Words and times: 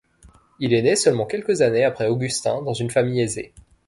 Il 0.59 0.73
est 0.73 0.81
né 0.81 0.95
seulement 0.95 1.27
quelques 1.27 1.61
années 1.61 1.83
après 1.83 2.07
Augustin 2.07 2.63
dans 2.63 2.73
une 2.73 2.89
famille 2.89 3.21
aisée. 3.21 3.53